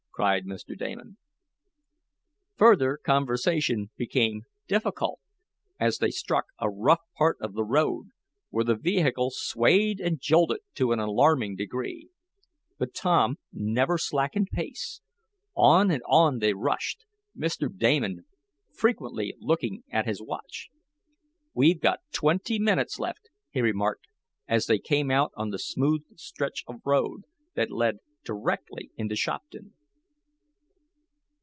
[0.13, 0.77] cried Mr.
[0.77, 1.17] Damon.
[2.55, 5.19] Further conversation became difficult,
[5.79, 8.09] as they struck a rough part of the road,
[8.51, 12.11] where the vehicle swayed and jolted to an alarming degree.
[12.77, 15.01] But Tom never slackened pace.
[15.55, 17.05] On and on they rushed,
[17.35, 17.67] Mr.
[17.75, 18.25] Damon
[18.75, 20.69] frequently looking at his watch.
[21.55, 24.05] "We've got twenty minutes left," he remarked
[24.47, 27.23] as they came out on the smooth stretch of road,
[27.55, 29.73] that led directly into Shopton.